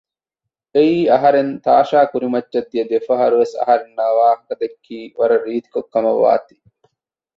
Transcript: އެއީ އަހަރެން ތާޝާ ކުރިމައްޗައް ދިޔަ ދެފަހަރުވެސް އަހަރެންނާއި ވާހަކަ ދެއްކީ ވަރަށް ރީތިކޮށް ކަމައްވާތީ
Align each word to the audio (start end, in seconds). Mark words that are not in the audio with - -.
އެއީ 0.73 0.97
އަހަރެން 1.13 1.51
ތާޝާ 1.65 1.99
ކުރިމައްޗައް 2.11 2.69
ދިޔަ 2.71 2.85
ދެފަހަރުވެސް 2.91 3.55
އަހަރެންނާއި 3.59 4.13
ވާހަކަ 4.19 4.53
ދެއްކީ 4.61 4.97
ވަރަށް 5.17 5.45
ރީތިކޮށް 5.47 5.91
ކަމައްވާތީ 5.93 6.55